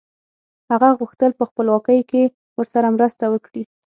هغه 0.71 0.89
غوښتل 0.99 1.31
په 1.39 1.43
خپلواکۍ 1.49 1.99
کې 2.09 2.21
ورسره 2.59 2.87
مرسته 2.97 3.25
وکړي. 3.33 3.63